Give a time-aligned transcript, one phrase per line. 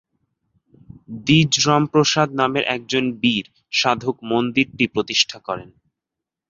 [1.25, 3.45] দ্বিজ রামপ্রসাদ নামের একজন বীর
[3.71, 5.69] সাধক মন্দিরটি প্রতিষ্ঠা করেন।